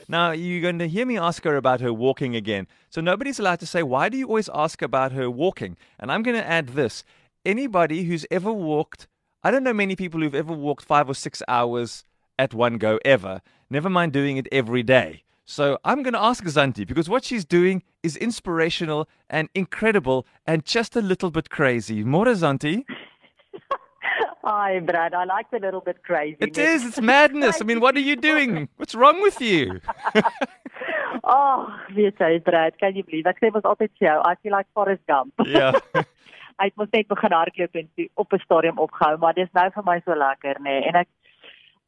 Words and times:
Now, 0.09 0.31
you're 0.31 0.59
going 0.59 0.79
to 0.79 0.89
hear 0.89 1.05
me 1.05 1.17
ask 1.17 1.45
her 1.45 1.55
about 1.55 1.79
her 1.79 1.93
walking 1.93 2.35
again. 2.35 2.67
So, 2.89 2.99
nobody's 2.99 3.39
allowed 3.39 3.61
to 3.61 3.65
say, 3.65 3.83
Why 3.83 4.09
do 4.09 4.17
you 4.17 4.27
always 4.27 4.49
ask 4.53 4.81
about 4.81 5.13
her 5.13 5.31
walking? 5.31 5.77
And 5.97 6.11
I'm 6.11 6.23
going 6.23 6.35
to 6.35 6.45
add 6.45 6.75
this 6.75 7.05
anybody 7.45 8.03
who's 8.03 8.25
ever 8.29 8.51
walked, 8.51 9.07
I 9.43 9.51
don't 9.51 9.63
know 9.63 9.71
many 9.71 9.95
people 9.95 10.19
who've 10.19 10.35
ever 10.35 10.51
walked 10.51 10.83
five 10.83 11.07
or 11.07 11.15
six 11.15 11.41
hours 11.47 12.03
at 12.37 12.53
one 12.53 12.77
go 12.77 12.99
ever, 13.05 13.41
never 13.69 13.89
mind 13.89 14.11
doing 14.11 14.35
it 14.35 14.49
every 14.51 14.83
day. 14.83 15.23
So, 15.51 15.77
I'm 15.83 16.01
going 16.01 16.13
to 16.13 16.23
ask 16.23 16.45
Zantie 16.45 16.87
because 16.87 17.09
what 17.09 17.25
she's 17.25 17.43
doing 17.43 17.83
is 18.03 18.15
inspirational 18.15 19.09
and 19.29 19.49
incredible 19.53 20.25
and 20.47 20.63
just 20.63 20.95
a 20.95 21.01
little 21.01 21.29
bit 21.29 21.49
crazy. 21.49 22.05
More, 22.05 22.27
Zantie? 22.27 22.85
Hi, 24.45 24.79
Brad. 24.79 25.13
I 25.13 25.25
like 25.25 25.51
the 25.51 25.59
little 25.59 25.81
bit 25.81 26.03
crazy. 26.03 26.37
It 26.39 26.57
is. 26.57 26.85
It's 26.85 27.01
madness. 27.13 27.59
I 27.59 27.65
mean, 27.65 27.81
what 27.81 27.97
are 27.97 28.05
you 28.11 28.15
doing? 28.15 28.69
What's 28.77 28.95
wrong 28.95 29.21
with 29.21 29.41
you? 29.41 29.81
oh, 31.25 31.67
weet 31.97 32.15
jy, 32.23 32.39
Brad, 32.39 32.79
kan 32.79 32.95
jy 32.95 33.03
believe? 33.03 33.27
Ek 33.27 33.43
sê 33.43 33.51
mos 33.51 33.67
altyd 33.67 33.91
jou, 33.99 34.17
I 34.23 34.39
feel 34.39 34.55
like 34.55 34.71
Forrest 34.71 35.03
Gump. 35.11 35.35
Ja. 35.51 35.73
Hy 35.91 36.71
het 36.71 36.79
mos 36.79 36.95
net 36.95 37.11
begin 37.11 37.35
hardloop 37.35 37.75
en 37.75 37.91
op 38.15 38.31
'n 38.31 38.45
stadium 38.47 38.79
opgehou, 38.79 39.17
maar 39.19 39.35
dis 39.35 39.51
nou 39.51 39.67
vir 39.75 39.83
my 39.83 39.99
so 40.07 40.15
lekker, 40.15 40.63
nê. 40.63 40.79
Nee. 40.79 40.89
En 40.93 41.03
ek 41.03 41.11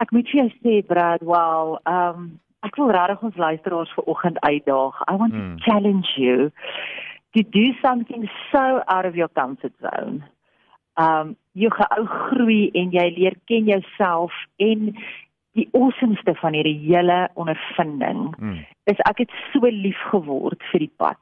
ek 0.03 0.11
moet 0.11 0.27
vir 0.27 0.43
jou 0.43 0.49
sê, 0.59 0.81
Brad, 0.83 1.23
wow, 1.23 1.79
um 1.87 2.33
ek 2.63 2.75
wil 2.79 2.91
regtig 2.95 3.21
ons 3.27 3.35
luisteraars 3.35 3.93
vanoggend 3.97 4.39
uitdaag. 4.39 5.01
I 5.11 5.15
want 5.15 5.33
Hmm. 5.33 5.55
to 5.57 5.63
challenge 5.63 6.13
you 6.17 6.51
to 7.35 7.41
do 7.49 7.73
something 7.81 8.29
so 8.51 8.81
out 8.85 9.05
of 9.05 9.15
your 9.15 9.29
comfort 9.33 9.73
zone. 9.81 10.23
Um 10.97 11.35
jy 11.53 11.69
gaan 11.69 11.97
ou 11.99 12.05
groei 12.07 12.69
en 12.73 12.91
jy 12.91 13.07
leer 13.17 13.35
ken 13.45 13.65
jouself 13.65 14.33
en 14.57 14.95
die 15.53 15.67
awesomeste 15.73 16.33
van 16.35 16.53
hierdie 16.53 16.79
hele 16.87 17.29
ondervinding 17.35 18.33
Mm. 18.39 18.65
is 18.89 18.97
ek 19.09 19.17
het 19.17 19.31
so 19.51 19.59
lief 19.69 19.99
geword 20.09 20.61
vir 20.71 20.79
die 20.79 20.91
pad. 20.97 21.19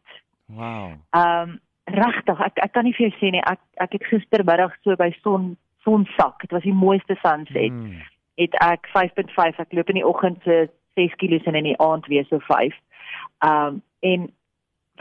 Wow. 0.47 0.91
Um 1.15 1.59
regtig, 1.85 2.39
ek 2.39 2.59
ek 2.63 2.71
kan 2.73 2.83
nie 2.83 2.93
vir 2.93 3.09
jou 3.09 3.17
sê 3.19 3.31
nie, 3.31 3.41
ek 3.43 3.59
ek 3.77 3.91
het 3.91 4.03
gistermiddag 4.03 4.71
so 4.83 4.95
by 4.95 5.11
son 5.23 5.57
sonsak, 5.83 6.39
dit 6.41 6.51
was 6.51 6.63
die 6.63 6.73
mooiste 6.73 7.15
sunset. 7.21 7.71
Mm. 7.71 8.01
Het 8.37 8.53
ek 8.61 8.87
5.5, 8.93 9.59
ek 9.59 9.73
loop 9.73 9.89
in 9.89 9.95
die 9.95 10.07
oggend 10.07 10.43
se 10.43 10.69
6 10.95 11.15
kg 11.15 11.45
en 11.45 11.55
in 11.55 11.71
die 11.71 11.79
aand 11.79 12.05
weer 12.07 12.25
so 12.29 12.39
5. 12.39 12.77
Um 13.45 13.81
en 13.99 14.29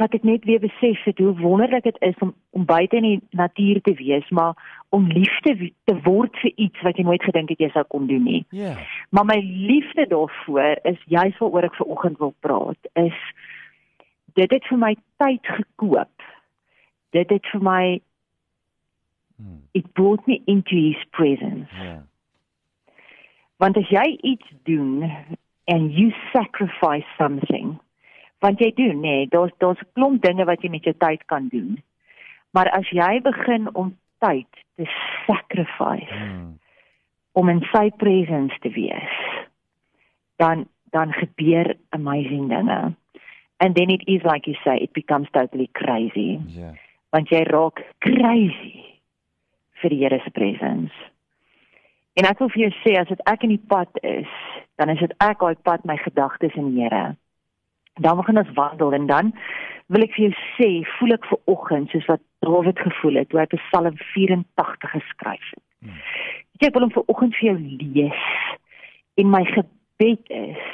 wat 0.00 0.14
ek 0.16 0.24
net 0.24 0.44
weer 0.44 0.60
besef 0.60 1.02
het 1.04 1.18
hoe 1.18 1.32
wonderlik 1.38 1.84
dit 1.84 1.96
is 2.00 2.16
om 2.24 2.34
om 2.50 2.64
buite 2.64 2.96
in 2.96 3.06
die 3.06 3.20
natuur 3.30 3.80
te 3.80 3.94
wees, 3.94 4.28
maar 4.28 4.82
om 4.88 5.06
lief 5.06 5.38
te, 5.40 5.72
te 5.84 5.94
word 6.02 6.36
vir 6.42 6.52
iets 6.56 6.82
wat 6.82 6.96
jy 6.96 7.04
nooit 7.06 7.22
gedink 7.22 7.52
het 7.52 7.62
jy 7.62 7.68
sou 7.70 7.84
kon 7.88 8.06
doen 8.10 8.24
nie. 8.24 8.44
Yeah. 8.50 8.80
Maar 9.10 9.24
my 9.24 9.38
liefde 9.44 10.06
daarvoor 10.10 10.78
is 10.82 11.00
juis 11.06 11.38
waaroor 11.38 11.68
ek 11.70 11.78
ver 11.78 11.92
oggend 11.94 12.18
wil 12.18 12.34
praat 12.40 12.92
is 12.98 13.18
dit 14.34 14.50
het 14.50 14.66
vir 14.70 14.78
my 14.78 14.94
tyd 15.18 15.46
gekoop. 15.46 16.28
Dit 17.10 17.30
het 17.30 17.46
vir 17.52 17.62
my 17.62 18.00
Mm. 19.40 19.62
it 19.72 19.94
brought 19.94 20.26
me 20.26 20.42
into 20.46 20.76
his 20.76 21.02
presence. 21.12 21.70
Yeah. 21.72 22.02
Want 23.56 23.76
as 23.76 23.88
jy 23.88 24.18
iets 24.22 24.46
doen 24.64 25.04
and 25.70 25.92
you 25.94 26.10
sacrifice 26.34 27.06
something, 27.16 27.78
want 28.42 28.58
jy 28.60 28.72
doen 28.74 28.98
nê, 28.98 29.14
nee, 29.22 29.28
daar's 29.30 29.54
daar's 29.62 29.78
'n 29.84 29.92
klomp 29.94 30.22
dinge 30.22 30.44
wat 30.44 30.62
jy 30.62 30.70
met 30.70 30.84
jou 30.84 30.94
tyd 30.98 31.22
kan 31.26 31.48
doen. 31.48 31.82
Maar 32.50 32.68
as 32.74 32.88
jy 32.90 33.20
begin 33.22 33.74
om 33.74 33.96
tyd 34.18 34.50
te 34.76 34.86
sacrifice 35.26 36.14
Mm. 36.14 36.58
om 37.32 37.48
in 37.48 37.60
sy 37.72 37.90
presence 37.90 38.58
te 38.60 38.70
wees, 38.70 39.14
dan 40.36 40.66
dan 40.90 41.12
gebeur 41.12 41.76
amazing 41.90 42.48
dinge. 42.48 42.94
And 43.56 43.76
then 43.76 43.90
it 43.90 44.02
is 44.08 44.22
like 44.24 44.46
you 44.46 44.56
say, 44.64 44.76
it 44.78 44.92
becomes 44.92 45.28
totally 45.30 45.68
crazy. 45.72 46.40
Yeah. 46.46 46.74
Want 47.12 47.28
jy 47.28 47.42
raak 47.44 47.84
crazy 47.98 48.84
vir 49.80 49.90
die 49.90 49.98
Here 49.98 50.20
se 50.24 50.30
presence. 50.30 50.92
En 52.18 52.26
ek 52.26 52.40
wil 52.42 52.50
vir 52.50 52.62
jou 52.66 52.72
sê 52.82 52.96
as 53.00 53.08
dit 53.08 53.20
ek 53.30 53.44
in 53.46 53.54
die 53.54 53.66
pad 53.70 54.00
is, 54.02 54.30
dan 54.80 54.90
is 54.92 55.02
dit 55.02 55.12
ek 55.22 55.42
daai 55.42 55.58
pad 55.66 55.84
my 55.88 55.96
gedagtes 56.00 56.56
in 56.58 56.72
die 56.74 56.82
Here. 56.82 57.14
Dan 58.00 58.16
begin 58.16 58.40
ons 58.40 58.54
wandel 58.56 58.96
en 58.96 59.06
dan 59.06 59.32
wil 59.90 60.06
ek 60.06 60.14
vir 60.16 60.28
jou 60.28 60.34
sê, 60.56 60.70
voel 60.98 61.16
ek 61.16 61.26
ver 61.30 61.40
oggend 61.50 61.90
soos 61.92 62.06
wat 62.10 62.22
Dawid 62.40 62.78
gevoel 62.80 63.18
het 63.20 63.28
toe 63.28 63.42
hy 63.42 63.46
Psalm 63.52 63.96
84 64.14 64.92
geskryf 64.94 65.48
het. 65.52 65.64
Hmm. 65.84 65.98
Ek 66.60 66.74
wil 66.76 66.86
hom 66.86 66.92
ver 66.94 67.08
oggend 67.12 67.36
vir 67.36 67.50
jou 67.50 67.56
lees. 67.58 68.22
En 69.20 69.28
my 69.32 69.42
gebed 69.48 70.30
is 70.32 70.68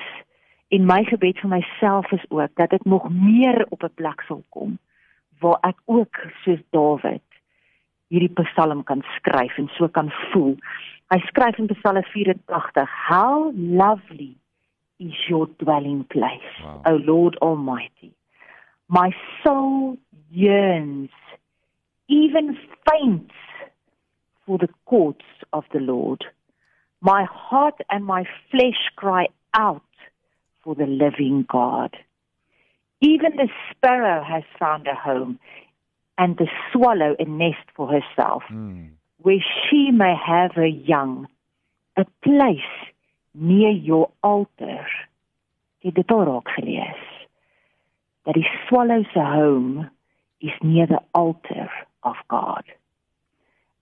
en 0.74 0.86
my 0.86 1.00
gebed 1.06 1.38
vir 1.42 1.50
myself 1.50 2.10
is 2.14 2.24
ook 2.28 2.52
dat 2.58 2.74
ek 2.74 2.86
nog 2.86 3.06
meer 3.10 3.66
op 3.70 3.82
'n 3.82 3.94
plek 3.94 4.22
sal 4.26 4.42
kom 4.50 4.78
waar 5.40 5.58
ek 5.62 5.78
ook 5.84 6.16
soos 6.44 6.62
Dawid 6.70 7.22
hierdie 8.08 8.32
Psalm 8.34 8.84
kan 8.84 9.02
skryf 9.16 9.56
en 9.58 9.68
so 9.76 9.88
kan 9.88 10.12
voel. 10.30 10.56
Hy 11.10 11.18
skryf 11.28 11.58
in 11.58 11.68
Psalm 11.82 11.98
84: 11.98 12.86
How 12.86 13.52
lovely 13.54 14.36
is 14.98 15.12
your 15.28 15.46
dwelling 15.58 16.04
place, 16.10 16.50
Wow. 16.64 16.82
O 16.86 16.92
Lord 16.96 17.36
Almighty. 17.42 18.12
My 18.88 19.10
soul 19.44 19.98
yearns, 20.30 21.10
even 22.08 22.56
faints 22.90 23.34
for 24.44 24.58
the 24.58 24.68
courts 24.86 25.24
of 25.52 25.64
the 25.72 25.80
Lord. 25.80 26.24
My 27.00 27.24
heart 27.24 27.78
and 27.90 28.04
my 28.04 28.24
flesh 28.50 28.90
cry 28.96 29.26
out 29.54 29.82
for 30.62 30.74
the 30.74 30.86
living 30.86 31.44
God. 31.48 31.96
Even 33.00 33.36
the 33.36 33.48
sparrow 33.70 34.24
has 34.24 34.42
found 34.58 34.86
a 34.88 34.94
home, 34.94 35.38
and 36.18 36.36
the 36.38 36.48
swallow 36.72 37.14
a 37.18 37.24
nest 37.24 37.66
for 37.76 37.86
herself, 37.88 38.42
Mm. 38.50 38.90
Where 39.26 39.44
she 39.68 39.90
may 39.90 40.14
have 40.14 40.52
her 40.54 40.64
young, 40.64 41.26
a 41.96 42.04
place 42.22 42.76
near 43.34 43.70
your 43.70 44.08
altar. 44.22 44.86
Jy 45.82 45.90
dit 45.96 46.12
al 46.14 46.22
raak 46.28 46.52
gelees. 46.54 47.08
Dat 48.22 48.38
die 48.38 48.46
swallow 48.68 49.02
se 49.10 49.24
home 49.26 49.88
is 50.38 50.54
near 50.62 50.86
the 50.86 51.02
altar 51.10 51.66
of 52.06 52.22
God. 52.30 52.70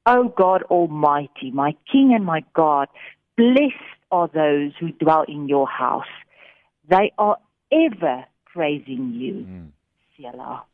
O 0.09 0.33
God 0.33 0.65
Almighty, 0.71 1.51
my 1.53 1.77
King 1.93 2.15
and 2.17 2.25
my 2.25 2.41
God, 2.55 2.89
blessed 3.37 4.01
are 4.11 4.31
those 4.33 4.73
who 4.81 4.93
dwell 4.93 5.29
in 5.29 5.47
your 5.47 5.69
house. 5.69 6.15
They 6.89 7.13
are 7.19 7.37
ever 7.71 8.25
praising 8.47 9.13
you. 9.13 9.45
Mm. 9.45 9.69
Selah. 10.17 10.65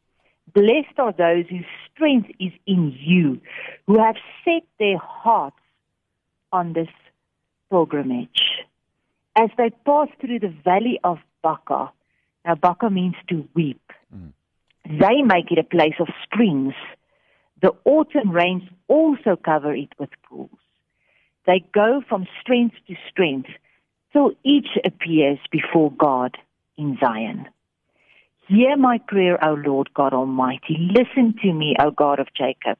Blessed 0.52 0.98
are 0.98 1.12
those 1.12 1.46
whose 1.48 1.66
strength 1.92 2.30
is 2.40 2.52
in 2.66 2.92
you, 2.98 3.40
who 3.86 3.98
have 3.98 4.16
set 4.44 4.64
their 4.78 4.98
hearts 4.98 5.56
on 6.52 6.72
this 6.72 6.88
pilgrimage. 7.70 8.64
As 9.36 9.50
they 9.56 9.70
pass 9.86 10.08
through 10.20 10.40
the 10.40 10.54
valley 10.64 10.98
of 11.04 11.18
Baca, 11.42 11.92
now 12.44 12.54
Baca 12.56 12.90
means 12.90 13.14
to 13.28 13.48
weep, 13.54 13.92
Mm. 14.12 14.32
they 14.84 15.22
make 15.22 15.52
it 15.52 15.58
a 15.58 15.62
place 15.62 15.94
of 16.00 16.08
springs. 16.24 16.74
The 17.62 17.74
autumn 17.84 18.30
rains 18.32 18.64
also 18.88 19.36
cover 19.36 19.72
it 19.74 19.90
with 19.98 20.10
pools. 20.22 20.58
They 21.46 21.60
go 21.72 22.00
from 22.08 22.26
strength 22.40 22.76
to 22.88 22.96
strength 23.08 23.50
till 24.12 24.32
each 24.42 24.68
appears 24.84 25.38
before 25.50 25.92
God 25.92 26.36
in 26.76 26.98
Zion. 26.98 27.48
Hear 28.50 28.76
my 28.76 28.98
prayer, 29.06 29.38
O 29.44 29.54
Lord 29.54 29.94
God 29.94 30.12
Almighty. 30.12 30.76
Listen 30.76 31.36
to 31.40 31.52
me, 31.52 31.76
O 31.80 31.92
God 31.92 32.18
of 32.18 32.26
Jacob. 32.36 32.78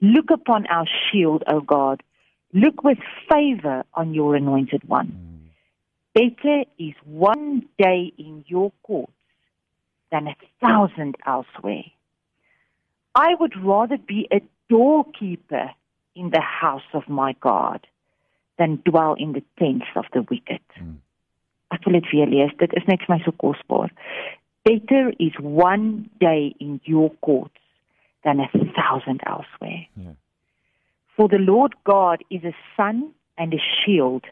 Look 0.00 0.30
upon 0.32 0.64
our 0.68 0.86
shield, 0.86 1.42
O 1.48 1.60
God. 1.60 2.04
Look 2.52 2.84
with 2.84 2.98
favor 3.28 3.82
on 3.94 4.14
your 4.14 4.36
anointed 4.36 4.88
one. 4.88 5.50
Better 6.14 6.62
is 6.78 6.94
one 7.04 7.66
day 7.78 8.12
in 8.16 8.44
your 8.46 8.70
courts 8.84 9.12
than 10.12 10.28
a 10.28 10.36
thousand 10.60 11.16
elsewhere. 11.26 11.86
I 13.16 13.34
would 13.40 13.54
rather 13.60 13.98
be 13.98 14.28
a 14.30 14.40
doorkeeper 14.68 15.72
in 16.14 16.30
the 16.30 16.40
house 16.40 16.88
of 16.94 17.08
my 17.08 17.34
God 17.40 17.88
than 18.56 18.80
dwell 18.84 19.14
in 19.18 19.32
the 19.32 19.42
tents 19.58 19.86
of 19.96 20.04
the 20.12 20.22
wicked. 20.30 20.60
Mm. 20.78 21.00
Ek 21.72 21.86
wil 21.88 21.98
dit 21.98 22.10
weer 22.12 22.28
lees. 22.28 22.52
Dit 22.60 22.74
is 22.76 22.84
net 22.86 23.02
vir 23.06 23.16
my 23.16 23.22
so 23.24 23.32
kosbaar. 23.32 23.90
Better 24.64 25.12
is 25.18 25.32
one 25.40 26.08
day 26.20 26.54
in 26.60 26.80
your 26.84 27.10
courts 27.22 27.58
than 28.24 28.40
a 28.40 28.48
thousand 28.76 29.20
elsewhere. 29.26 29.86
Yeah. 29.96 30.12
For 31.16 31.28
the 31.28 31.38
Lord 31.38 31.74
God 31.84 32.22
is 32.30 32.44
a 32.44 32.54
sun 32.76 33.12
and 33.36 33.52
a 33.52 33.58
shield. 33.58 34.24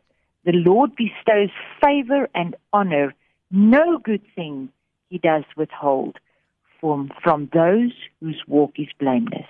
The 0.45 0.53
Lord 0.53 0.93
bestows 0.97 1.51
favor 1.83 2.29
and 2.35 2.55
honor. 2.73 3.15
No 3.51 3.99
good 3.99 4.23
thing 4.35 4.71
he 5.09 5.19
does 5.19 5.45
withhold 5.57 6.19
from, 6.81 7.11
from 7.23 7.51
those 7.53 7.93
whose 8.21 8.43
walk 8.47 8.73
is 8.77 8.89
blameless. 8.99 9.49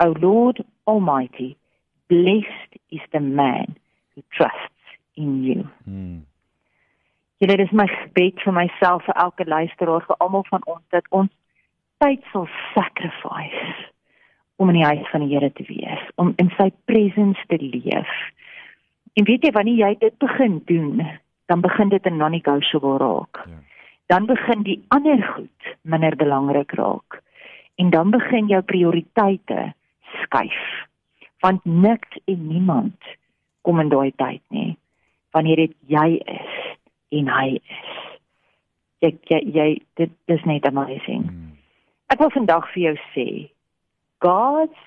O 0.00 0.14
Lord 0.20 0.62
Almighty, 0.86 1.56
blessed 2.08 2.78
is 2.90 3.00
the 3.12 3.20
man 3.20 3.76
who 4.14 4.22
trusts 4.32 4.58
in 5.16 5.42
you. 5.42 5.68
Mm. 5.88 6.22
Julle 7.42 7.56
dis 7.58 7.72
my 7.74 7.86
gebed 7.90 8.38
vir 8.44 8.54
myself 8.54 9.02
vir 9.08 9.16
elke 9.24 9.46
luisteraar 9.48 10.04
vir 10.06 10.20
almal 10.22 10.44
van 10.50 10.62
ons 10.70 10.84
dat 10.94 11.08
ons 11.10 11.30
tyd 12.02 12.22
sal 12.32 12.46
sacrifice 12.74 13.90
om 14.62 14.70
in 14.70 14.78
die 14.78 14.86
huis 14.86 15.08
van 15.10 15.24
die 15.24 15.32
Here 15.34 15.50
te 15.50 15.66
wees, 15.66 16.02
om 16.14 16.30
in 16.38 16.52
sy 16.58 16.68
presence 16.86 17.42
te 17.50 17.58
leef. 17.58 18.12
En 19.18 19.26
weet 19.26 19.46
jy 19.46 19.50
wanneer 19.54 19.80
jy 19.80 19.90
dit 19.98 20.18
begin 20.22 20.60
doen, 20.70 21.02
dan 21.50 21.60
begin 21.60 21.90
dit 21.90 22.06
'n 22.06 22.16
non-negotiable 22.16 22.98
raak. 22.98 23.42
Ja. 23.46 23.58
Dan 24.06 24.26
begin 24.26 24.62
die 24.62 24.84
ander 24.88 25.22
goed 25.34 25.76
minder 25.82 26.16
belangrik 26.16 26.72
raak. 26.72 27.22
En 27.74 27.90
dan 27.90 28.10
begin 28.10 28.46
jou 28.46 28.62
prioriteite 28.62 29.74
skuif. 30.22 30.86
Want 31.40 31.64
niks 31.64 32.18
en 32.24 32.46
niemand 32.46 33.02
kom 33.62 33.80
in 33.80 33.88
daai 33.88 34.12
tyd 34.16 34.42
nie 34.48 34.76
wanneer 35.34 35.56
dit 35.56 35.74
jy 35.90 36.08
is 36.30 36.73
en 37.14 37.30
hy 37.30 37.46
is. 37.58 37.90
Jy 39.04 39.10
jy, 39.30 39.40
jy 39.54 39.68
dit 40.00 40.14
dis 40.30 40.46
net 40.48 40.66
amazing. 40.68 41.26
Mm. 41.30 41.50
Ek 42.12 42.20
wil 42.22 42.32
vandag 42.34 42.68
vir 42.74 42.82
jou 42.88 42.94
sê 43.12 43.28
God's 44.24 44.80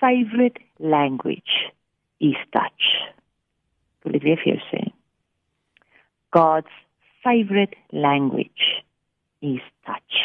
favorite 0.00 0.58
language 0.78 1.58
is 2.20 2.38
touch. 2.56 2.88
Wil 4.04 4.18
ek 4.18 4.26
weer 4.26 4.40
vir 4.42 4.54
jou 4.54 4.62
sê? 4.70 4.82
God's 6.32 6.72
favorite 7.22 7.76
language 7.92 8.82
is 9.42 9.60
touch. 9.86 10.22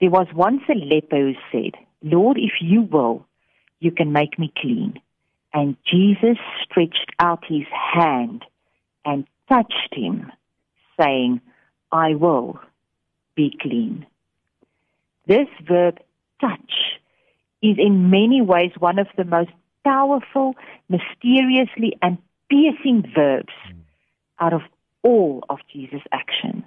There 0.00 0.10
was 0.10 0.26
once 0.34 0.62
a 0.68 0.74
leper 0.74 1.16
who 1.16 1.34
said, 1.52 1.76
Lord, 2.02 2.38
if 2.38 2.60
you 2.60 2.82
will, 2.82 3.26
you 3.78 3.90
can 3.90 4.12
make 4.12 4.38
me 4.38 4.52
clean. 4.60 5.00
And 5.52 5.76
Jesus 5.84 6.38
stretched 6.64 7.10
out 7.18 7.44
his 7.46 7.66
hand 7.70 8.44
and 9.04 9.26
touched 9.50 9.92
him, 9.92 10.30
saying, 11.00 11.40
I 11.92 12.14
will 12.14 12.60
be 13.34 13.56
clean. 13.60 14.06
This 15.26 15.48
verb 15.66 15.98
touch 16.40 16.72
is 17.62 17.76
in 17.78 18.10
many 18.10 18.40
ways 18.40 18.72
one 18.78 18.98
of 18.98 19.08
the 19.16 19.24
most 19.24 19.50
powerful, 19.84 20.54
mysteriously 20.88 21.96
and 22.02 22.18
piercing 22.48 23.04
verbs 23.14 23.52
out 24.38 24.52
of 24.52 24.62
all 25.02 25.44
of 25.48 25.58
Jesus' 25.72 26.02
actions. 26.12 26.64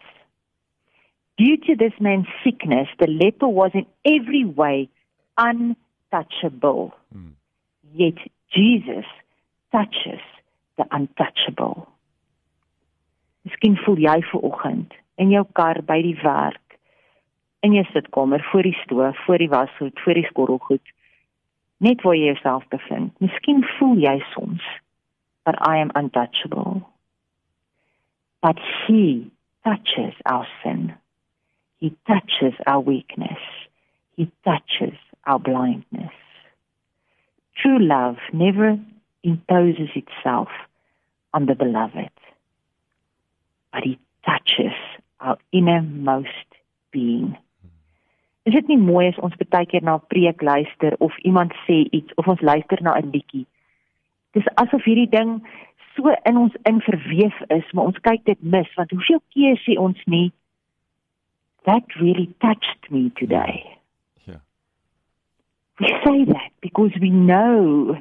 Due 1.37 1.57
to 1.57 1.75
this 1.75 1.93
man's 1.99 2.27
sickness, 2.43 2.87
the 2.99 3.07
leper 3.07 3.47
was 3.47 3.71
in 3.73 3.85
every 4.05 4.45
way 4.45 4.89
untouchable. 5.37 6.93
Mm. 7.15 7.31
Yet 7.93 8.15
Jesus 8.55 9.05
touches 9.71 10.21
the 10.77 10.85
untouchable. 10.91 11.87
Miskien 13.43 13.77
voel 13.83 13.99
jy 13.99 14.19
ver 14.31 14.45
oggend 14.49 14.93
in 15.21 15.31
jou 15.33 15.43
kar 15.57 15.81
by 15.85 15.99
die 16.01 16.17
werk, 16.23 16.77
in 17.63 17.75
jou 17.75 17.83
sitkamer, 17.91 18.43
voor 18.51 18.67
die 18.67 18.77
stoof, 18.81 19.19
voor 19.25 19.39
die 19.39 19.49
wasgoed, 19.51 19.99
voor 20.03 20.19
die 20.19 20.25
skorrelgoed, 20.27 20.93
net 21.83 22.01
waar 22.03 22.15
jy 22.15 22.31
jouself 22.31 22.67
bevind. 22.71 23.13
Miskien 23.23 23.63
voel 23.77 23.99
jy 23.99 24.17
soms 24.33 24.63
that 25.45 25.55
I 25.67 25.77
am 25.77 25.91
untouchable. 25.95 26.81
But 28.41 28.59
he 28.87 29.31
touches 29.63 30.13
our 30.25 30.47
sin. 30.63 30.93
He 31.79 31.95
touches 32.07 32.53
our 32.67 32.79
weakness. 32.79 33.39
He 34.15 34.31
touches 34.43 34.97
our 35.25 35.39
blindness. 35.39 36.11
True 37.57 37.79
love 37.79 38.17
never 38.31 38.77
imposes 39.23 39.89
itself 39.95 40.49
on 41.33 41.45
the 41.45 41.55
beloved, 41.55 42.11
but 43.73 43.85
it 43.85 43.99
touches 44.25 44.77
our 45.19 45.37
innermost 45.51 46.47
being. 46.91 47.35
Is 48.45 48.53
dit 48.53 48.67
nie 48.67 48.77
mooi 48.77 49.07
as 49.07 49.19
ons 49.23 49.35
baie 49.39 49.65
keer 49.65 49.83
na 49.83 49.95
'n 49.97 50.07
preek 50.11 50.41
luister 50.41 50.95
of 50.99 51.11
iemand 51.23 51.51
sê 51.65 51.87
iets 51.91 52.13
of 52.17 52.27
ons 52.27 52.41
luister 52.41 52.79
na 52.81 52.95
'n 52.99 53.11
liedjie? 53.11 53.45
Dis 54.33 54.47
asof 54.55 54.83
hierdie 54.83 55.09
ding 55.09 55.41
so 55.95 56.13
in 56.25 56.37
ons 56.37 56.55
in 56.65 56.81
verweef 56.81 57.37
is, 57.49 57.65
maar 57.73 57.85
ons 57.85 57.99
kyk 58.07 58.25
dit 58.25 58.41
mis 58.43 58.69
want 58.75 58.91
hoeveel 58.91 59.21
keer 59.33 59.57
sê 59.65 59.77
ons 59.79 59.99
nie 60.05 60.31
that 61.65 61.83
really 62.01 62.27
touched 62.41 62.91
me 62.91 63.11
today. 63.15 63.63
Ja. 64.25 64.41
We 65.79 65.87
say 66.03 66.25
that 66.25 66.51
because 66.61 66.91
we 66.99 67.09
know 67.09 67.97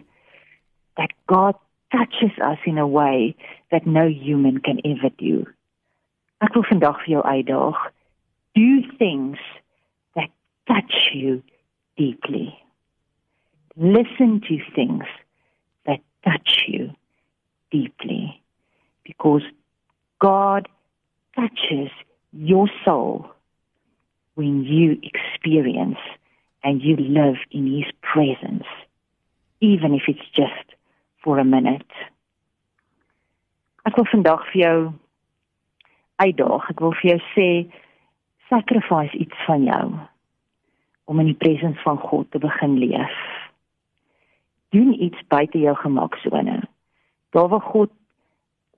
that 0.97 1.13
God 1.27 1.55
touches 1.93 2.35
us 2.43 2.59
in 2.67 2.79
a 2.79 2.87
way 2.87 3.37
that 3.71 3.87
no 3.87 4.09
human 4.09 4.59
can 4.61 4.81
ever 4.85 5.11
do. 5.17 5.47
Ek 6.43 6.57
wil 6.59 6.65
vandag 6.67 6.99
vir 7.05 7.13
jou 7.15 7.23
uitdaag. 7.23 7.79
Do 8.59 8.83
things 8.99 9.39
that 10.19 10.31
touch 10.67 11.11
you 11.15 11.43
deeply. 11.97 12.51
Listen 13.77 14.41
to 14.49 14.59
things 14.75 15.07
that 15.87 16.01
touch 16.25 16.65
you 16.67 16.91
deeply 17.71 18.43
because 19.05 19.43
God 20.19 20.69
touches 21.37 21.91
your 22.33 22.69
soul 22.85 23.31
when 24.35 24.65
you 24.65 24.99
experience 25.03 25.99
and 26.65 26.83
you 26.83 26.97
live 26.97 27.37
in 27.51 27.67
His 27.67 27.91
presence, 28.03 28.67
even 29.61 29.95
if 29.95 30.03
it's 30.09 30.29
just 30.35 30.75
for 31.23 31.39
a 31.39 31.45
minute. 31.45 31.91
Ek 33.87 33.97
wil 33.99 34.07
vandag 34.11 34.45
vir 34.53 34.61
jou 34.63 34.77
uitdaag. 36.25 36.69
Ek 36.73 36.83
wil 36.85 36.95
vir 37.01 37.15
jou 37.15 37.21
sê 37.35 37.49
sacrifice 38.51 39.17
iets 39.19 39.47
van 39.47 39.65
jou 39.69 39.87
om 41.11 41.21
in 41.21 41.33
die 41.33 41.39
presence 41.39 41.81
van 41.83 41.99
God 41.99 42.31
te 42.31 42.41
begin 42.43 42.79
leef. 42.79 43.17
Doen 44.73 44.95
iets 45.03 45.27
buite 45.29 45.59
jou 45.59 45.75
gemaksone. 45.77 46.63
Daar 47.37 47.49
waar 47.49 47.67
God 47.73 47.91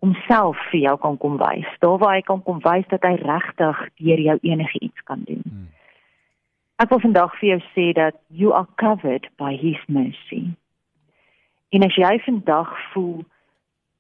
homself 0.05 0.59
vir 0.71 0.81
jou 0.81 0.97
kan 1.01 1.17
kom 1.21 1.37
wys. 1.41 1.69
Daar 1.85 1.99
waar 1.99 2.17
hy 2.19 2.25
kan 2.27 2.43
kom 2.43 2.61
wys 2.65 2.89
dat 2.91 3.05
hy 3.07 3.15
regtig 3.21 3.85
deur 4.01 4.21
jou 4.29 4.39
enige 4.43 4.81
iets 4.81 5.07
kan 5.09 5.23
doen. 5.29 5.43
Hmm. 5.45 5.71
Ek 6.83 6.91
wil 6.91 7.01
vandag 7.05 7.37
vir 7.39 7.55
jou 7.55 7.61
sê 7.73 7.93
dat 7.97 8.19
you 8.29 8.53
are 8.53 8.67
covered 8.83 9.29
by 9.39 9.55
his 9.57 9.79
mercy. 9.87 10.43
En 11.75 11.87
as 11.87 11.95
jy 11.99 12.19
vandag 12.27 12.71
voel 12.93 13.23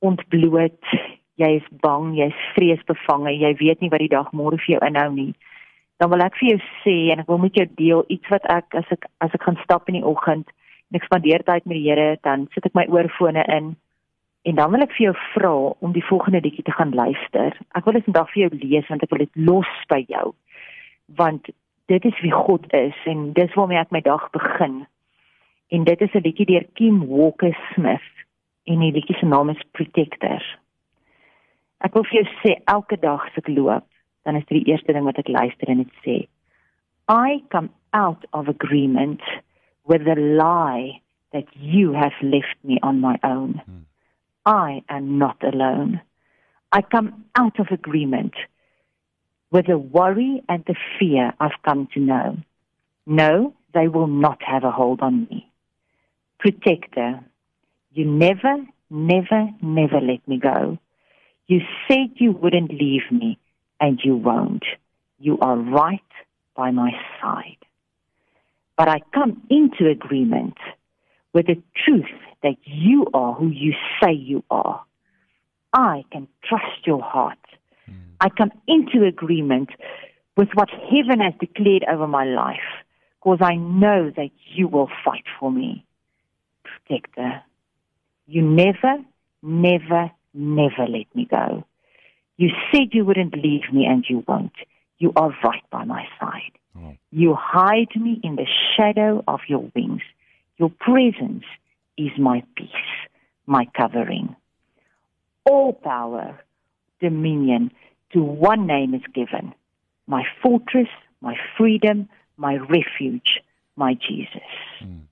ontbloot, 0.04 0.94
jy 1.40 1.50
is 1.58 1.68
bang, 1.82 2.12
jy's 2.16 2.40
vreesbevange, 2.54 3.32
jy 3.34 3.54
weet 3.58 3.80
nie 3.80 3.90
wat 3.90 4.02
die 4.04 4.12
dag 4.12 4.30
môre 4.32 4.58
vir 4.62 4.76
jou 4.76 4.82
inhou 4.86 5.10
nie, 5.14 5.32
dan 5.98 6.10
wil 6.10 6.22
ek 6.24 6.36
vir 6.40 6.54
jou 6.54 6.60
sê 6.82 6.96
en 7.14 7.22
ek 7.22 7.30
wil 7.30 7.40
met 7.42 7.56
jou 7.58 7.66
deel 7.78 8.04
iets 8.12 8.30
wat 8.30 8.46
ek 8.50 8.74
as 8.78 8.90
ek 8.94 9.06
as 9.24 9.34
ek 9.34 9.42
gaan 9.46 9.58
stap 9.62 9.88
in 9.90 9.98
die 9.98 10.06
oggend 10.06 10.46
en 10.90 10.98
ek 10.98 11.06
spandeer 11.08 11.42
tyd 11.46 11.66
met 11.66 11.78
die 11.78 11.86
Here, 11.88 12.16
dan 12.22 12.46
sit 12.54 12.66
ek 12.66 12.74
my 12.78 12.86
oorfone 12.92 13.44
in 13.50 13.74
en 14.44 14.58
dan 14.58 14.70
wil 14.74 14.84
ek 14.84 14.92
vir 14.96 15.06
jou 15.08 15.14
vra 15.32 15.52
om 15.80 15.94
die 15.94 16.04
volgende 16.04 16.42
liedjie 16.44 16.66
te 16.66 16.74
gaan 16.76 16.92
luister. 16.92 17.54
Ek 17.72 17.86
wil 17.86 17.96
dit 17.96 18.04
vandag 18.04 18.28
vir 18.34 18.42
jou 18.42 18.50
lees 18.60 18.90
want 18.92 19.04
ek 19.06 19.14
wil 19.14 19.22
dit 19.24 19.38
los 19.48 19.70
by 19.88 20.02
jou. 20.04 20.26
Want 21.16 21.48
dit 21.88 22.04
is 22.04 22.20
wie 22.20 22.32
God 22.34 22.66
is 22.76 22.98
en 23.08 23.30
dis 23.38 23.56
waarmee 23.56 23.80
ek 23.80 23.94
my 23.94 24.02
dag 24.04 24.26
begin. 24.36 24.82
En 25.72 25.88
dit 25.88 26.00
is 26.00 26.12
'n 26.12 26.24
liedjie 26.26 26.46
deur 26.46 26.66
Kim 26.74 27.06
Walker 27.08 27.56
Smith 27.72 28.12
en 28.68 28.84
die 28.84 28.92
liedjie 28.92 29.16
se 29.16 29.26
naam 29.26 29.50
is 29.50 29.64
Protector. 29.72 30.44
Ek 31.84 31.94
wil 31.94 32.06
vir 32.08 32.22
jou 32.22 32.28
sê 32.40 32.54
elke 32.72 32.96
dag 33.00 33.26
as 33.28 33.40
ek 33.40 33.50
loop, 33.52 33.86
dan 34.24 34.38
is 34.38 34.46
dit 34.48 34.62
die 34.62 34.72
eerste 34.72 34.94
ding 34.96 35.04
wat 35.04 35.20
ek 35.20 35.28
luister 35.28 35.68
en 35.68 35.82
dit 35.84 35.98
sê 36.04 36.16
I 37.12 37.42
come 37.52 37.68
out 37.92 38.24
of 38.32 38.48
agreement 38.48 39.20
with 39.84 40.04
the 40.04 40.16
lie 40.16 41.02
that 41.32 41.44
you 41.54 41.92
have 41.92 42.16
left 42.22 42.56
me 42.62 42.78
on 42.82 43.00
my 43.00 43.18
own. 43.22 43.60
Hmm. 43.66 43.84
I 44.46 44.82
am 44.88 45.18
not 45.18 45.42
alone. 45.44 46.00
I 46.72 46.80
come 46.80 47.24
out 47.36 47.60
of 47.60 47.68
agreement 47.70 48.34
with 49.50 49.66
the 49.66 49.78
worry 49.78 50.42
and 50.48 50.64
the 50.66 50.74
fear 50.98 51.32
I've 51.38 51.62
come 51.64 51.88
to 51.94 52.00
know. 52.00 52.38
No, 53.06 53.54
they 53.74 53.88
will 53.88 54.06
not 54.06 54.42
have 54.42 54.64
a 54.64 54.70
hold 54.70 55.00
on 55.00 55.26
me. 55.30 55.50
Protector, 56.38 57.20
you 57.92 58.04
never, 58.06 58.56
never, 58.90 59.50
never 59.62 60.00
let 60.00 60.26
me 60.26 60.38
go. 60.38 60.78
You 61.46 61.60
said 61.86 62.10
you 62.16 62.32
wouldn't 62.32 62.70
leave 62.70 63.10
me, 63.10 63.38
and 63.80 64.00
you 64.02 64.16
won't. 64.16 64.64
You 65.18 65.38
are 65.40 65.56
right 65.56 66.00
by 66.56 66.70
my 66.70 66.92
side. 67.20 67.58
But 68.76 68.88
I 68.88 69.00
come 69.12 69.42
into 69.50 69.88
agreement 69.88 70.56
with 71.32 71.46
the 71.46 71.60
truth 71.84 72.04
that 72.42 72.56
you 72.64 73.06
are 73.12 73.34
who 73.34 73.48
you 73.48 73.74
say 74.02 74.12
you 74.12 74.42
are. 74.50 74.84
I 75.72 76.04
can 76.12 76.28
trust 76.48 76.86
your 76.86 77.02
heart. 77.02 77.38
Hmm. 77.86 77.92
I 78.20 78.28
come 78.30 78.52
into 78.66 79.06
agreement 79.06 79.70
with 80.36 80.48
what 80.54 80.68
heaven 80.70 81.20
has 81.20 81.34
declared 81.40 81.84
over 81.88 82.06
my 82.06 82.24
life, 82.24 82.58
because 83.22 83.38
I 83.40 83.56
know 83.56 84.10
that 84.16 84.30
you 84.54 84.68
will 84.68 84.88
fight 85.04 85.24
for 85.38 85.50
me. 85.50 85.84
Protector, 86.62 87.42
you 88.26 88.42
never, 88.42 88.96
never, 89.42 90.10
never 90.34 90.86
let 90.88 91.14
me 91.14 91.26
go. 91.30 91.64
You 92.36 92.50
said 92.70 92.88
you 92.92 93.04
wouldn't 93.04 93.34
leave 93.34 93.72
me 93.72 93.86
and 93.86 94.04
you 94.08 94.24
won't. 94.26 94.52
You 94.98 95.12
are 95.16 95.34
right 95.44 95.62
by 95.70 95.84
my 95.84 96.06
side. 96.20 96.52
Oh. 96.76 96.96
You 97.10 97.36
hide 97.38 97.94
me 97.94 98.20
in 98.22 98.36
the 98.36 98.46
shadow 98.76 99.22
of 99.28 99.40
your 99.48 99.70
wings. 99.74 100.02
Your 100.56 100.70
presence 100.70 101.44
is 101.96 102.10
my 102.18 102.42
peace, 102.56 102.68
my 103.46 103.66
covering. 103.76 104.34
All 105.44 105.72
power, 105.72 106.40
dominion 107.00 107.70
to 108.12 108.22
one 108.22 108.66
name 108.66 108.94
is 108.94 109.02
given 109.14 109.54
my 110.06 110.24
fortress, 110.42 110.88
my 111.20 111.34
freedom, 111.56 112.08
my 112.36 112.56
refuge, 112.56 113.40
my 113.76 113.94
Jesus. 113.94 114.42
Mm. 114.82 115.02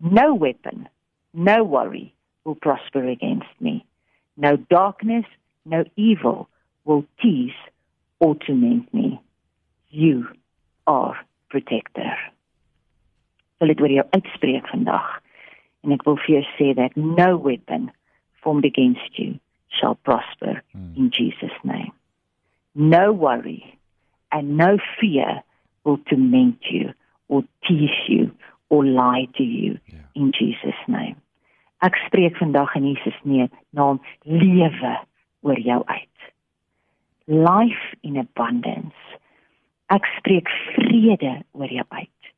No 0.00 0.34
weapon, 0.34 0.88
no 1.32 1.62
worry 1.62 2.14
will 2.44 2.54
prosper 2.54 3.06
against 3.06 3.48
me. 3.60 3.86
No 4.40 4.56
darkness, 4.56 5.26
no 5.66 5.84
evil 5.96 6.48
will 6.86 7.04
tease 7.20 7.60
or 8.20 8.34
torment 8.36 8.92
me. 8.94 9.20
You 9.90 10.28
are 10.86 11.14
protector. 11.50 12.16
Wil 13.60 13.74
dit 13.74 13.82
oor 13.84 13.92
jou 13.92 14.06
uitspreek 14.16 14.68
vandag. 14.72 15.10
En 15.84 15.92
ek 15.92 16.06
wil 16.08 16.16
vir 16.24 16.38
jou 16.38 16.44
sê 16.56 16.70
dat 16.78 16.96
no 16.96 17.34
weapon 17.36 17.90
formed 18.40 18.64
against 18.64 19.20
you 19.20 19.36
shall 19.68 19.98
prosper 20.08 20.62
mm. 20.72 20.96
in 20.96 21.12
Jesus 21.12 21.52
name. 21.62 21.92
No 22.74 23.12
worry 23.12 23.60
and 24.32 24.56
no 24.56 24.78
fear 24.96 25.42
will 25.84 26.00
torment 26.08 26.64
you 26.70 26.94
or 27.28 27.44
tease 27.68 28.08
you 28.08 28.30
or 28.70 28.86
lie 28.86 29.28
to 29.36 29.44
you 29.44 29.78
yeah. 29.86 30.08
in 30.14 30.32
Jesus 30.32 30.80
name. 30.88 31.20
Ek 31.82 31.96
spreek 32.20 32.36
vandag 32.36 32.74
in 32.74 32.86
Jesus 32.86 33.48
naam 33.70 34.00
lewe 34.22 34.98
oor 35.40 35.58
jou 35.58 35.82
uit. 35.84 36.18
Life 37.24 37.96
in 38.00 38.18
abundance. 38.18 39.16
Ek 39.88 40.04
spreek 40.18 40.48
vrede 40.74 41.40
oor 41.52 41.70
jou 41.72 41.84
uit. 41.88 42.32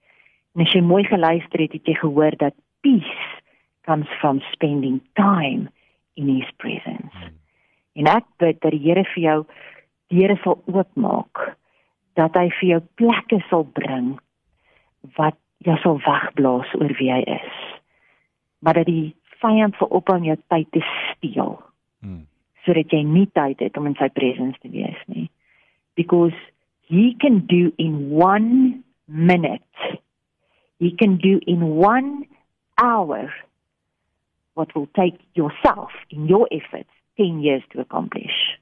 En 0.55 0.63
as 0.63 0.71
jy 0.71 0.83
mooi 0.87 1.03
geluister 1.05 1.65
het, 1.65 1.73
het 1.73 1.87
jy 1.87 1.95
gehoor 1.99 2.37
dat 2.39 2.55
peace 2.81 3.43
comes 3.85 4.07
from 4.21 4.39
spending 4.53 5.01
time 5.19 5.67
in 6.15 6.29
his 6.29 6.51
presence. 6.63 7.17
Hmm. 7.19 7.35
En 7.99 8.07
ek 8.07 8.29
bid 8.39 8.61
dat 8.63 8.71
die 8.71 8.85
Here 8.85 9.03
vir 9.17 9.23
jou 9.23 9.39
deure 10.15 10.37
sal 10.45 10.63
oopmaak 10.71 11.57
dat 12.15 12.37
hy 12.39 12.53
vir 12.61 12.69
jou 12.69 12.81
plekke 13.01 13.41
sal 13.49 13.67
bring 13.75 14.15
wat 15.19 15.39
jy 15.67 15.75
sal 15.83 15.99
wegblaas 16.07 16.71
oor 16.79 16.95
wie 17.01 17.11
hy 17.11 17.25
is. 17.27 17.59
Maar 18.63 18.79
dat 18.79 18.87
die 18.87 19.17
vyand 19.43 19.77
vir 19.79 19.95
op 19.99 20.11
aan 20.13 20.25
jou 20.27 20.39
tyd 20.53 20.71
te 20.73 20.83
steel. 20.87 21.57
Hmm. 22.03 22.25
Sodat 22.67 22.95
jy 22.95 23.03
nie 23.07 23.27
tyd 23.35 23.63
het 23.63 23.77
om 23.77 23.89
in 23.91 23.99
sy 23.99 24.09
presence 24.15 24.59
te 24.63 24.71
wees 24.73 24.99
nie. 25.11 25.29
Because 25.99 26.37
he 26.89 27.13
can 27.21 27.43
do 27.51 27.71
in 27.83 28.15
1 28.19 28.85
minute. 29.07 29.99
He 30.79 30.95
can 30.99 31.19
do 31.19 31.39
in 31.47 31.63
1 31.79 32.27
hour 32.83 33.33
what 34.55 34.75
will 34.75 34.89
take 34.95 35.19
yourself 35.35 35.91
in 36.11 36.27
your 36.27 36.49
efforts 36.51 36.91
10 37.17 37.41
years 37.41 37.63
to 37.73 37.81
accomplish. 37.81 38.59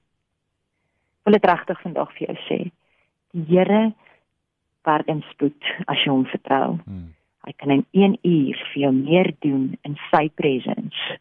Wil 1.24 1.36
dit 1.36 1.44
regtig 1.44 1.80
vandag 1.82 2.12
vir 2.16 2.30
jou 2.30 2.36
sê. 2.48 2.60
Die 3.34 3.46
Here 3.48 3.92
werk 4.88 5.08
in 5.08 5.22
spoed 5.30 5.72
as 5.86 6.00
jy 6.04 6.12
hom 6.12 6.26
vertrou. 6.30 6.78
Hmm. 6.84 7.10
Hy 7.46 7.52
kan 7.56 7.70
in 7.70 7.86
1 7.90 8.18
uur 8.22 8.56
vir 8.72 8.82
jou 8.82 8.92
meer 8.92 9.32
doen 9.40 9.78
in 9.82 9.96
sy 10.10 10.28
presence 10.34 11.18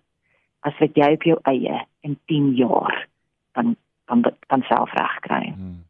as 0.67 0.75
wat 0.79 0.97
jy 0.99 1.13
op 1.15 1.23
jou 1.23 1.37
eie 1.47 1.79
in 2.03 2.17
10 2.27 2.51
jaar 2.59 3.07
kan 3.55 3.75
kan 4.09 4.25
kan 4.47 4.61
self 4.67 4.91
regkry. 4.97 5.53
Hmm. 5.53 5.85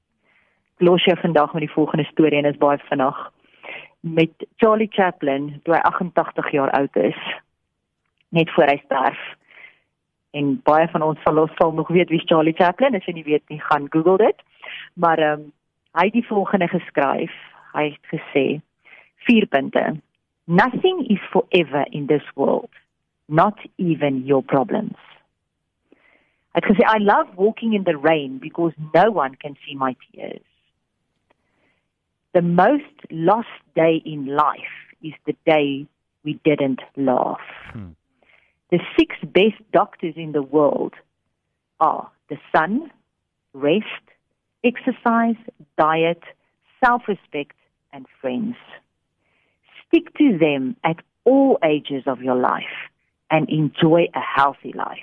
Los 0.78 1.04
jou 1.04 1.18
vandag 1.20 1.54
met 1.54 1.66
die 1.66 1.74
volgende 1.74 2.06
storie 2.12 2.40
en 2.40 2.46
is 2.46 2.62
baie 2.62 2.78
vinnig 2.90 3.18
met 4.00 4.32
Charlie 4.58 4.90
Chaplin 4.92 5.60
toe 5.64 5.76
hy 5.76 5.82
88 5.82 6.52
jaar 6.52 6.72
oud 6.72 6.96
is 6.96 7.20
net 8.30 8.52
voor 8.54 8.72
hy 8.72 8.78
sterf. 8.86 9.20
En 10.32 10.60
baie 10.64 10.88
van 10.94 11.02
ons 11.02 11.22
sal 11.26 11.42
ons 11.42 11.56
sal 11.58 11.74
nog 11.74 11.90
weet 11.90 12.12
wie 12.14 12.22
Charlie 12.26 12.54
Chaplin 12.54 12.94
is, 12.94 13.08
as 13.08 13.16
jy 13.16 13.26
weet 13.26 13.44
nie, 13.50 13.62
gaan 13.72 13.90
Google 13.90 14.18
dit. 14.22 14.44
Maar 14.94 15.18
ehm 15.18 15.40
um, 15.40 15.48
hy 15.98 16.06
het 16.06 16.14
die 16.14 16.28
volgende 16.28 16.68
geskryf. 16.70 17.34
Hy 17.74 17.84
het 17.90 18.12
gesê 18.14 18.44
vier 19.26 19.48
punte. 19.50 19.82
Nothing 20.50 21.06
is 21.08 21.20
forever 21.32 21.86
in 21.92 22.08
this 22.08 22.24
world, 22.36 22.72
not 23.28 23.54
even 23.78 24.26
your 24.26 24.42
problems. 24.42 24.96
I'd 26.56 26.64
say 26.64 26.84
I 26.88 26.98
love 26.98 27.28
walking 27.38 27.74
in 27.74 27.84
the 27.84 27.96
rain 27.96 28.40
because 28.42 28.74
no 28.96 29.12
one 29.12 29.36
can 29.36 29.56
see 29.68 29.76
my 29.76 29.96
tears. 30.12 30.42
The 32.34 32.42
most 32.42 32.84
lost 33.12 33.48
day 33.76 34.02
in 34.04 34.26
life 34.26 34.58
is 35.04 35.14
the 35.28 35.36
day 35.46 35.86
we 36.24 36.40
didn't 36.44 36.82
laugh. 36.98 37.38
Hmm. 37.72 37.90
The 38.72 38.80
six 38.98 39.18
best 39.22 39.62
doctors 39.72 40.16
in 40.18 40.32
the 40.32 40.42
world 40.42 40.96
are 41.80 42.10
the 42.30 42.38
sun, 42.52 42.90
rest, 43.54 43.86
exercise, 44.64 45.38
diet, 45.78 46.24
self-respect, 46.84 47.56
and 47.94 48.08
friends. 48.20 48.56
Stick 49.90 50.18
to 50.18 50.38
them 50.38 50.76
at 50.84 50.98
all 51.26 51.60
ages 51.64 52.04
of 52.08 52.22
your 52.22 52.36
life 52.36 52.64
and 53.30 53.50
enjoy 53.50 54.08
a 54.14 54.20
healthy 54.20 54.74
life. 54.74 55.00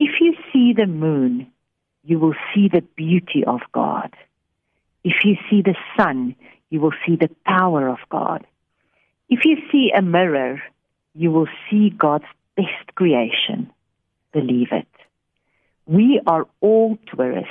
If 0.00 0.20
you 0.20 0.34
see 0.52 0.72
the 0.72 0.86
moon, 0.86 1.52
you 2.04 2.18
will 2.18 2.34
see 2.54 2.68
the 2.68 2.82
beauty 2.96 3.44
of 3.46 3.60
God. 3.72 4.14
If 5.04 5.24
you 5.24 5.36
see 5.50 5.62
the 5.62 5.76
sun, 5.96 6.34
you 6.70 6.80
will 6.80 6.94
see 7.06 7.16
the 7.16 7.30
power 7.46 7.88
of 7.88 7.98
God. 8.08 8.46
If 9.28 9.44
you 9.44 9.56
see 9.70 9.92
a 9.94 10.02
mirror, 10.02 10.62
you 11.14 11.30
will 11.30 11.48
see 11.70 11.90
God's 11.90 12.24
best 12.56 12.94
creation. 12.94 13.70
Believe 14.32 14.68
it. 14.72 14.88
We 15.86 16.20
are 16.26 16.46
all 16.60 16.98
tourists. 17.14 17.50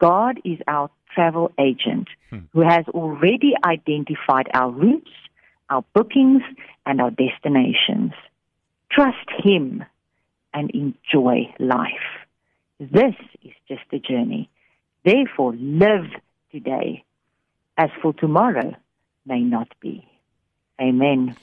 God 0.00 0.40
is 0.44 0.58
our 0.66 0.90
travel 1.14 1.52
agent 1.58 2.08
hmm. 2.30 2.40
who 2.52 2.60
has 2.60 2.86
already 2.88 3.54
identified 3.64 4.48
our 4.52 4.70
routes, 4.70 5.10
our 5.70 5.84
bookings, 5.94 6.42
and 6.84 7.00
our 7.00 7.10
destinations. 7.10 8.12
Trust 8.90 9.28
Him 9.42 9.84
and 10.52 10.70
enjoy 10.70 11.54
life. 11.58 12.26
This 12.78 13.14
is 13.42 13.52
just 13.68 13.84
a 13.92 13.98
journey. 13.98 14.50
Therefore, 15.04 15.54
live 15.54 16.06
today 16.50 17.04
as 17.76 17.90
for 18.02 18.12
tomorrow 18.12 18.74
may 19.24 19.40
not 19.40 19.68
be. 19.80 20.06
Amen. 20.80 21.36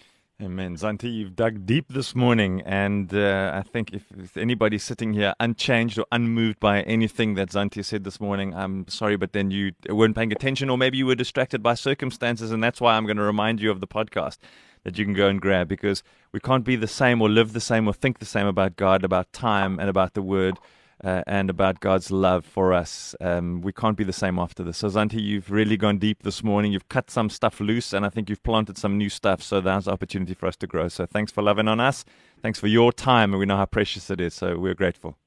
Amen. 0.44 0.76
Zantie, 0.76 1.10
you've 1.10 1.38
dug 1.38 1.66
deep 1.66 1.94
this 1.94 2.14
morning, 2.14 2.62
and 2.66 3.14
uh, 3.14 3.54
I 3.56 3.62
think 3.62 3.94
if, 3.94 4.04
if 4.18 4.36
anybody's 4.36 4.84
sitting 4.84 5.14
here 5.14 5.34
unchanged 5.40 5.98
or 5.98 6.06
unmoved 6.12 6.60
by 6.60 6.82
anything 6.82 7.36
that 7.36 7.52
Zantie 7.52 7.82
said 7.82 8.04
this 8.04 8.20
morning, 8.20 8.54
I'm 8.54 8.86
sorry, 8.90 9.16
but 9.16 9.32
then 9.32 9.52
you 9.52 9.72
weren't 9.88 10.18
paying 10.18 10.34
attention, 10.34 10.70
or 10.70 10.78
maybe 10.78 10.98
you 10.98 11.06
were 11.06 11.16
distracted 11.16 11.64
by 11.64 11.76
circumstances, 11.76 12.52
and 12.52 12.62
that's 12.62 12.82
why 12.82 12.98
I'm 12.98 13.06
going 13.06 13.16
to 13.16 13.24
remind 13.24 13.62
you 13.62 13.72
of 13.72 13.80
the 13.80 13.88
podcast 13.88 14.38
that 14.84 14.98
you 14.98 15.06
can 15.06 15.14
go 15.14 15.30
and 15.30 15.40
grab 15.40 15.70
because 15.70 16.04
we 16.34 16.42
can't 16.42 16.66
be 16.66 16.76
the 16.76 16.88
same 16.88 17.22
or 17.22 17.30
live 17.30 17.54
the 17.54 17.62
same 17.62 17.88
or 17.88 17.94
think 17.94 18.20
the 18.20 18.26
same 18.26 18.46
about 18.46 18.76
God, 18.76 19.06
about 19.06 19.32
time, 19.32 19.80
and 19.80 19.88
about 19.88 20.14
the 20.14 20.22
Word 20.22 20.60
uh, 21.04 21.22
and 21.28 21.50
about 21.50 21.80
God's 21.80 22.12
love 22.12 22.46
for 22.46 22.74
us. 22.74 23.16
Um, 23.20 23.62
we 23.62 23.74
can't 23.74 23.98
be 23.98 24.04
the 24.04 24.14
same 24.14 24.40
after 24.40 24.64
this. 24.64 24.78
So, 24.78 24.88
Zantie, 24.90 25.22
you've 25.22 25.52
really 25.52 25.78
gone 25.78 25.98
deep 25.98 26.24
this 26.24 26.44
morning. 26.44 26.72
You've 26.72 26.90
cut 26.90 27.12
some 27.12 27.30
stuff 27.30 27.60
loose, 27.60 27.94
and 27.94 28.06
I 28.06 28.10
think 28.10 28.30
you've 28.30 28.44
planted 28.44 28.78
some 28.78 28.98
new 28.98 29.10
stuff. 29.10 29.44
So, 29.44 29.62
there's 29.62 29.88
opportunity 29.88 30.34
for 30.34 30.48
us 30.48 30.56
to 30.58 30.68
grow. 30.68 30.88
So, 30.88 31.06
thanks 31.06 31.32
for 31.32 31.42
loving 31.42 31.68
on 31.68 31.80
us. 31.80 32.06
Thanks 32.42 32.60
for 32.60 32.68
your 32.68 32.92
time, 32.94 33.34
and 33.34 33.40
we 33.40 33.46
know 33.46 33.58
how 33.58 33.66
precious 33.66 34.10
it 34.10 34.22
is. 34.22 34.34
So, 34.34 34.58
we're 34.58 34.76
grateful. 34.76 35.18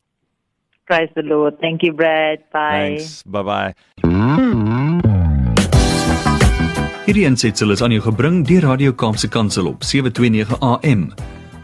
Praise 0.87 1.11
the 1.15 1.23
Lord. 1.23 1.59
Thank 1.61 1.83
you, 1.83 1.93
Brad. 1.93 2.45
Bye. 2.53 2.97
Thanks. 2.99 3.23
Bye 3.25 3.43
bye. 3.43 3.75
Hierdie 7.07 7.27
aansetsel 7.27 7.71
is 7.71 7.83
aan 7.83 7.93
jou 7.95 8.03
gebring 8.03 8.41
deur 8.47 8.67
Radio 8.67 8.95
Kaapse 8.95 9.29
Kansel 9.31 9.69
op 9.71 9.85
729 9.87 10.59
AM. 10.59 11.36